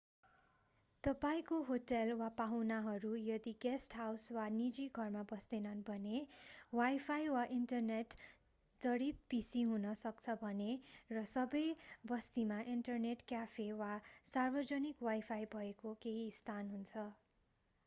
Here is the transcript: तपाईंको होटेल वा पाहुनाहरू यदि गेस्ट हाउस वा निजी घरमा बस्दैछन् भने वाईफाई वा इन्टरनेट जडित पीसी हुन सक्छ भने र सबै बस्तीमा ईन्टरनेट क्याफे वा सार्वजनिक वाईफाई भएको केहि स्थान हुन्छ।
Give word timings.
तपाईंको 1.03 1.57
होटेल 1.65 2.11
वा 2.19 2.27
पाहुनाहरू 2.37 3.09
यदि 3.23 3.51
गेस्ट 3.65 3.95
हाउस 3.97 4.23
वा 4.37 4.45
निजी 4.53 4.85
घरमा 5.01 5.21
बस्दैछन् 5.31 5.83
भने 5.89 6.21
वाईफाई 6.79 7.27
वा 7.35 7.43
इन्टरनेट 7.57 8.15
जडित 8.81 9.21
पीसी 9.33 9.61
हुन 9.73 9.85
सक्छ 10.01 10.35
भने 10.45 10.69
र 11.11 11.23
सबै 11.33 11.61
बस्तीमा 12.13 12.57
ईन्टरनेट 12.73 13.27
क्याफे 13.33 13.67
वा 13.83 13.91
सार्वजनिक 14.33 15.07
वाईफाई 15.09 15.45
भएको 15.53 15.93
केहि 16.07 16.25
स्थान 16.39 16.73
हुन्छ। 16.73 17.05